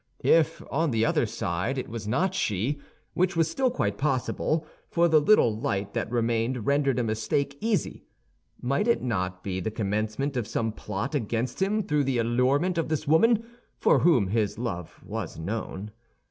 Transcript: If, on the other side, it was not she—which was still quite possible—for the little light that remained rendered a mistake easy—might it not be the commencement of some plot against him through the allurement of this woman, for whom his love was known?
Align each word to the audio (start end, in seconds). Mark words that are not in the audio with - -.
If, 0.25 0.63
on 0.71 0.89
the 0.89 1.05
other 1.05 1.27
side, 1.27 1.77
it 1.77 1.87
was 1.87 2.07
not 2.07 2.33
she—which 2.33 3.35
was 3.35 3.51
still 3.51 3.69
quite 3.69 3.99
possible—for 3.99 5.07
the 5.07 5.21
little 5.21 5.55
light 5.55 5.93
that 5.93 6.09
remained 6.09 6.65
rendered 6.65 6.97
a 6.97 7.03
mistake 7.03 7.55
easy—might 7.61 8.87
it 8.87 9.03
not 9.03 9.43
be 9.43 9.59
the 9.59 9.69
commencement 9.69 10.35
of 10.35 10.47
some 10.47 10.71
plot 10.71 11.13
against 11.13 11.61
him 11.61 11.83
through 11.83 12.05
the 12.05 12.17
allurement 12.17 12.79
of 12.79 12.89
this 12.89 13.07
woman, 13.07 13.45
for 13.77 13.99
whom 13.99 14.29
his 14.29 14.57
love 14.57 14.99
was 15.03 15.37
known? 15.37 15.91